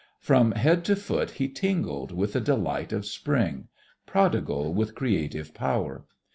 [0.17, 3.67] From head to foot he tingled with the delight of Spring,
[4.07, 6.07] prodigal with creative power.